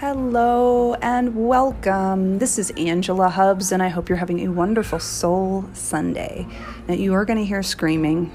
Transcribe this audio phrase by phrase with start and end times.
[0.00, 2.40] Hello and welcome.
[2.40, 6.48] This is Angela Hubbs, and I hope you're having a wonderful Soul Sunday.
[6.88, 8.32] Now, you are going to hear screaming.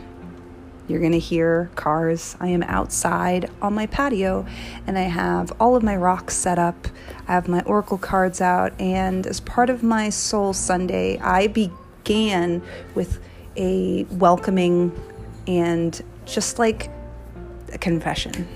[0.87, 2.37] You're going to hear cars.
[2.39, 4.45] I am outside on my patio,
[4.87, 6.87] and I have all of my rocks set up.
[7.27, 12.61] I have my Oracle cards out, and as part of my Soul Sunday, I began
[12.95, 13.19] with
[13.57, 14.97] a welcoming
[15.45, 16.89] and just like
[17.73, 18.47] a confession.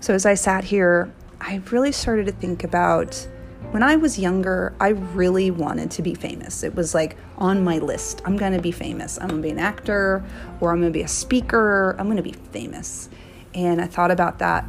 [0.00, 1.12] So, as I sat here
[1.46, 3.28] I really started to think about
[3.70, 6.62] when I was younger, I really wanted to be famous.
[6.62, 8.22] It was like on my list.
[8.24, 9.18] I'm going to be famous.
[9.20, 10.24] I'm going to be an actor
[10.60, 11.96] or I'm going to be a speaker.
[11.98, 13.10] I'm going to be famous.
[13.52, 14.64] And I thought about that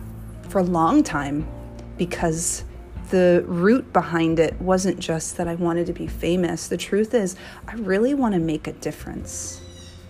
[0.49, 1.47] for a long time
[1.95, 2.65] because
[3.09, 6.67] the root behind it wasn't just that I wanted to be famous.
[6.67, 7.37] The truth is,
[7.69, 9.61] I really want to make a difference.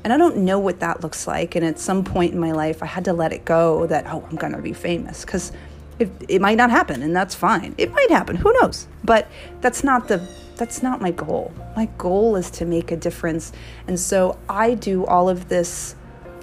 [0.04, 1.56] And I don't know what that looks like.
[1.56, 4.26] And at some point in my life, I had to let it go that, oh,
[4.28, 5.52] I'm going to be famous because
[6.00, 7.76] it, it might not happen and that's fine.
[7.78, 8.88] It might happen who knows?
[9.04, 9.28] But
[9.62, 11.54] that's not the that's not my goal.
[11.76, 13.52] My goal is to make a difference
[13.88, 15.96] and so i do all of this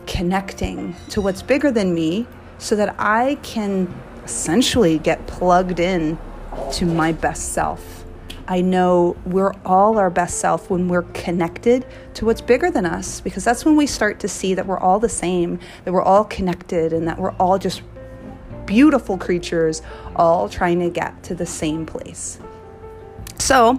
[0.07, 2.27] connecting to what's bigger than me
[2.59, 3.93] so that i can
[4.25, 6.19] essentially get plugged in
[6.73, 8.05] to my best self.
[8.49, 13.21] I know we're all our best self when we're connected to what's bigger than us
[13.21, 16.25] because that's when we start to see that we're all the same that we're all
[16.25, 17.83] connected and that we're all just
[18.73, 19.83] beautiful creatures
[20.17, 22.39] all trying to get to the same place.
[23.39, 23.79] So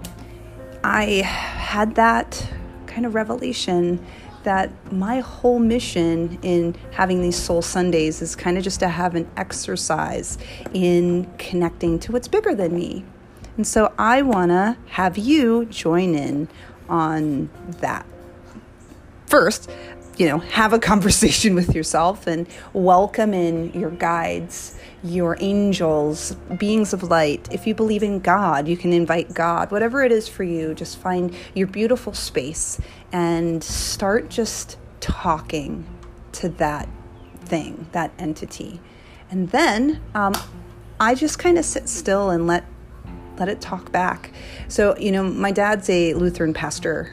[0.84, 2.48] I had that
[2.86, 4.06] kind of revelation
[4.44, 9.16] that my whole mission in having these soul Sundays is kind of just to have
[9.16, 10.38] an exercise
[10.72, 13.04] in connecting to what's bigger than me.
[13.56, 16.46] And so I want to have you join in
[16.88, 18.06] on that.
[19.26, 19.68] First,
[20.16, 26.92] you know, have a conversation with yourself and welcome in your guides, your angels, beings
[26.92, 27.48] of light.
[27.52, 29.70] If you believe in God, you can invite God.
[29.70, 32.80] Whatever it is for you, just find your beautiful space
[33.12, 35.86] and start just talking
[36.32, 36.88] to that
[37.44, 38.80] thing, that entity.
[39.30, 40.34] And then um,
[40.98, 42.64] I just kind of sit still and let
[43.36, 44.30] let it talk back.
[44.68, 47.10] So, you know, my dad's a Lutheran pastor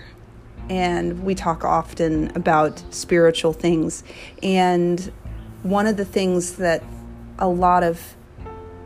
[0.72, 4.06] and we talk often about spiritual things.
[4.42, 5.12] And
[5.64, 6.82] one of the things that
[7.38, 8.16] a lot of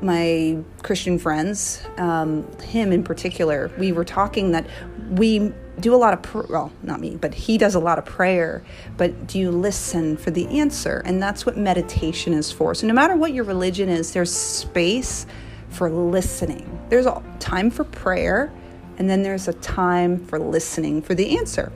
[0.01, 4.65] my Christian friends, um, him in particular, we were talking that
[5.11, 8.05] we do a lot of pr- well, not me, but he does a lot of
[8.05, 8.63] prayer.
[8.97, 11.03] But do you listen for the answer?
[11.05, 12.73] And that's what meditation is for.
[12.73, 15.27] So no matter what your religion is, there's space
[15.69, 16.79] for listening.
[16.89, 18.51] There's a time for prayer
[18.97, 21.71] and then there's a time for listening for the answer.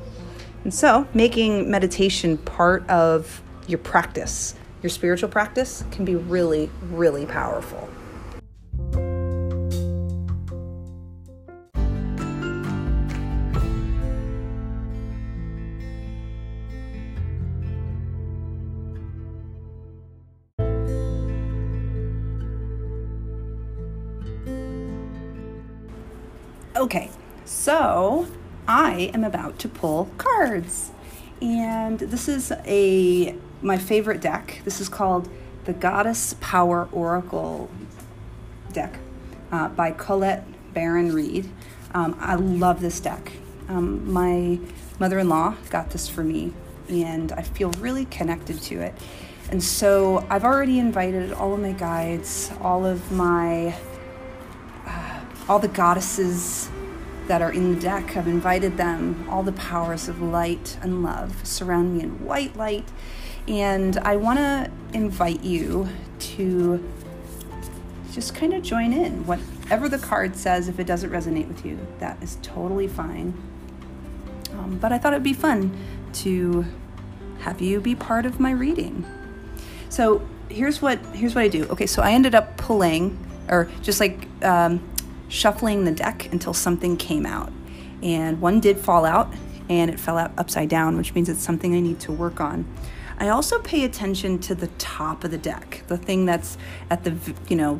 [0.63, 7.25] And so, making meditation part of your practice, your spiritual practice, can be really, really
[7.25, 7.90] powerful.
[26.80, 27.10] Okay,
[27.44, 28.26] so
[28.66, 30.92] I am about to pull cards.
[31.42, 34.62] And this is a my favorite deck.
[34.64, 35.28] This is called
[35.66, 37.70] the Goddess Power Oracle
[38.72, 38.98] deck
[39.52, 41.50] uh, by Colette Baron Reid.
[41.94, 43.34] Um, I love this deck.
[43.68, 44.58] Um, my
[45.00, 46.54] mother in law got this for me,
[46.88, 48.96] and I feel really connected to it.
[49.52, 53.76] And so I've already invited all of my guides, all of my
[55.50, 56.70] all the goddesses
[57.28, 58.16] that are in the deck.
[58.16, 59.28] I've invited them.
[59.30, 62.88] All the powers of light and love surround me in white light.
[63.48, 65.90] And I want to invite you
[66.20, 66.88] to
[68.14, 69.26] just kind of join in.
[69.26, 73.34] Whatever the card says, if it doesn't resonate with you, that is totally fine.
[74.52, 75.76] Um, but I thought it'd be fun
[76.14, 76.66] to
[77.40, 79.06] have you be part of my reading.
[79.90, 81.66] So here's what here's what I do.
[81.66, 83.18] Okay, so I ended up pulling,
[83.48, 84.81] or just like um,
[85.30, 87.54] shuffling the deck until something came out.
[88.04, 89.34] And one did fall out,
[89.70, 92.66] and it fell out upside down, which means it's something I need to work on.
[93.20, 96.58] I also pay attention to the top of the deck, the thing that's
[96.90, 97.16] at the,
[97.50, 97.76] you know,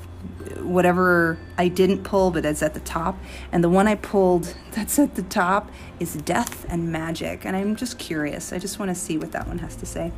[0.58, 3.18] whatever I didn't pull, but it's at the top.
[3.52, 7.46] And the one I pulled that's at the top is Death and Magic.
[7.46, 8.52] And I'm just curious.
[8.52, 10.12] I just want to see what that one has to say.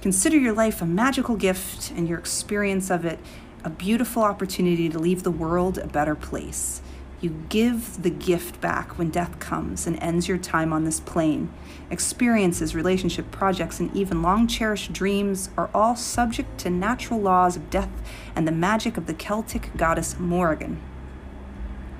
[0.00, 3.18] Consider your life a magical gift and your experience of it
[3.64, 6.80] a beautiful opportunity to leave the world a better place.
[7.20, 11.52] You give the gift back when death comes and ends your time on this plane.
[11.90, 17.70] Experiences, relationship, projects, and even long cherished dreams are all subject to natural laws of
[17.70, 17.90] death
[18.36, 20.80] and the magic of the Celtic goddess Morrigan.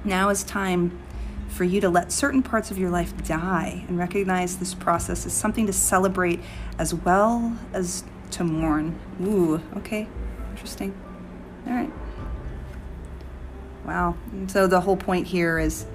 [0.04, 0.96] Now is time
[1.48, 5.32] for you to let certain parts of your life die and recognize this process as
[5.32, 6.38] something to celebrate
[6.78, 8.96] as well as to mourn.
[9.20, 10.06] Ooh, okay,
[10.52, 10.94] interesting.
[11.68, 11.92] All right.
[13.84, 14.16] Wow.
[14.46, 15.86] So the whole point here is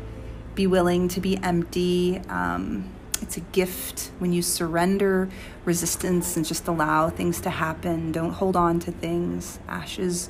[0.53, 2.19] be willing to be empty.
[2.29, 2.91] Um,
[3.21, 5.29] it's a gift when you surrender
[5.65, 8.11] resistance and just allow things to happen.
[8.11, 9.59] Don't hold on to things.
[9.67, 10.29] Ashes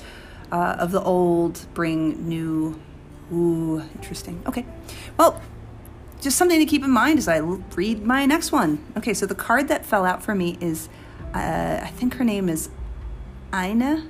[0.51, 2.79] uh, of the old bring new.
[3.33, 4.41] Ooh, interesting.
[4.45, 4.65] Okay.
[5.17, 5.41] Well,
[6.21, 8.81] just something to keep in mind as I read my next one.
[8.95, 10.87] Okay, so the card that fell out for me is,
[11.33, 12.69] uh, I think her name is
[13.53, 14.05] Ina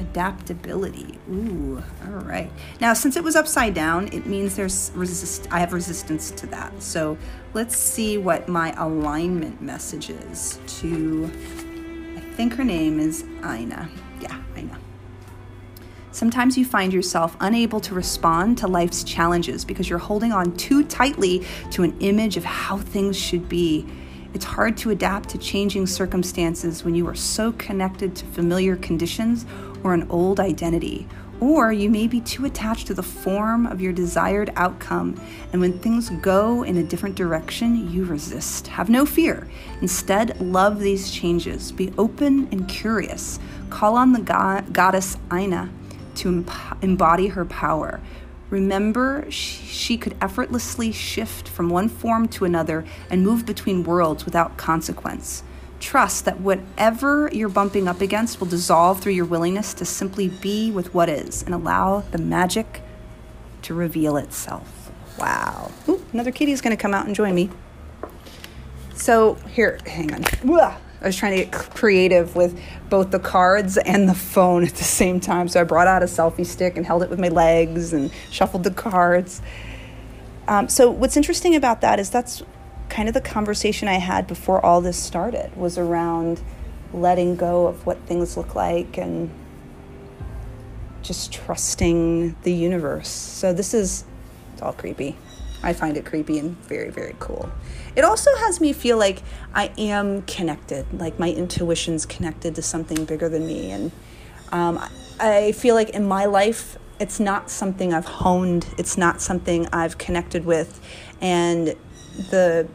[0.00, 1.18] adaptability.
[1.30, 2.50] Ooh, all right.
[2.80, 5.46] Now, since it was upside down, it means there's resist.
[5.50, 6.82] I have resistance to that.
[6.82, 7.16] So
[7.54, 11.30] let's see what my alignment message is to.
[12.16, 13.88] I think her name is Ina.
[14.20, 14.78] Yeah, Ina.
[16.12, 20.82] Sometimes you find yourself unable to respond to life's challenges because you're holding on too
[20.84, 23.86] tightly to an image of how things should be.
[24.32, 29.44] It's hard to adapt to changing circumstances when you are so connected to familiar conditions
[29.82, 31.06] or an old identity.
[31.40, 35.18] Or you may be too attached to the form of your desired outcome,
[35.52, 38.66] and when things go in a different direction, you resist.
[38.66, 39.48] Have no fear.
[39.80, 41.72] Instead, love these changes.
[41.72, 43.38] Be open and curious.
[43.70, 45.70] Call on the god- goddess Ina
[46.16, 46.44] to
[46.82, 48.00] embody her power.
[48.50, 54.56] Remember, she could effortlessly shift from one form to another and move between worlds without
[54.58, 55.42] consequence.
[55.80, 60.70] Trust that whatever you're bumping up against will dissolve through your willingness to simply be
[60.70, 62.82] with what is and allow the magic
[63.62, 64.92] to reveal itself.
[65.18, 65.70] Wow.
[65.88, 67.50] Ooh, another kitty is going to come out and join me.
[68.94, 70.24] So, here, hang on.
[71.02, 72.60] I was trying to get creative with
[72.90, 75.48] both the cards and the phone at the same time.
[75.48, 78.64] So I brought out a selfie stick and held it with my legs and shuffled
[78.64, 79.40] the cards.
[80.46, 82.42] Um, so what's interesting about that is that's
[82.90, 86.42] kind of the conversation I had before all this started was around
[86.92, 89.30] letting go of what things look like and
[91.02, 93.08] just trusting the universe.
[93.08, 94.04] So this is
[94.52, 95.16] it's all creepy.
[95.62, 97.50] I find it creepy and very, very cool.
[97.94, 99.22] It also has me feel like
[99.54, 103.70] I am connected, like my intuition's connected to something bigger than me.
[103.70, 103.92] And
[104.52, 104.84] um,
[105.18, 109.98] I feel like in my life, it's not something I've honed, it's not something I've
[109.98, 110.80] connected with.
[111.20, 111.74] And
[112.30, 112.68] the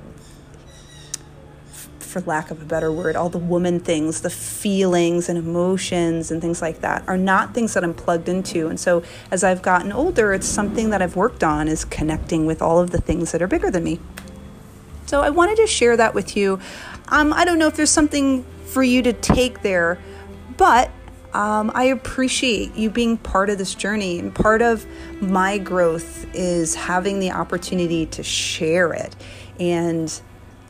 [2.16, 6.42] for lack of a better word, all the woman things, the feelings and emotions and
[6.42, 8.70] things like that are not things that I'm plugged into.
[8.70, 12.62] And so as I've gotten older, it's something that I've worked on is connecting with
[12.62, 14.00] all of the things that are bigger than me.
[15.08, 16.58] So I wanted to share that with you.
[17.10, 20.00] Um, I don't know if there's something for you to take there,
[20.56, 20.92] but
[21.34, 24.20] um, I appreciate you being part of this journey.
[24.20, 24.86] And part of
[25.22, 29.18] my growth is having the opportunity to share it.
[29.60, 30.22] And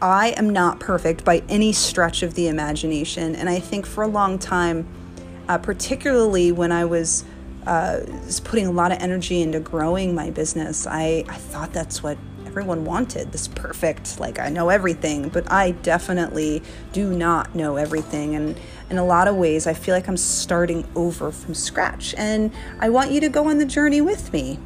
[0.06, 3.36] I am not perfect by any stretch of the imagination.
[3.36, 4.88] And I think for a long time,
[5.48, 7.26] uh, particularly when I was,
[7.66, 8.02] uh,
[8.44, 12.86] putting a lot of energy into growing my business, I, I thought that's what everyone
[12.86, 16.62] wanted this perfect, like I know everything, but I definitely
[16.94, 18.36] do not know everything.
[18.36, 18.56] And
[18.92, 22.14] in a lot of ways, I feel like I'm starting over from scratch.
[22.16, 24.60] And I want you to go on the journey with me.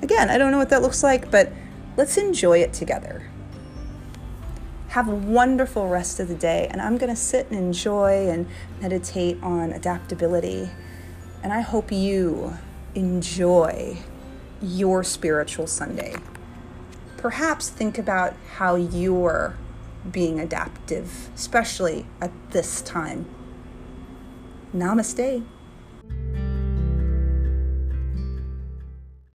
[0.00, 1.52] Again, I don't know what that looks like, but
[1.98, 3.28] let's enjoy it together.
[4.92, 6.68] Have a wonderful rest of the day.
[6.70, 8.46] And I'm going to sit and enjoy and
[8.78, 10.68] meditate on adaptability.
[11.42, 12.58] And I hope you
[12.94, 13.96] enjoy
[14.60, 16.14] your spiritual Sunday.
[17.16, 19.56] Perhaps think about how you're
[20.10, 23.24] being adaptive, especially at this time.
[24.76, 25.42] Namaste.